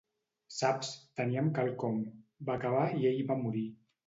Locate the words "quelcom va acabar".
1.57-2.89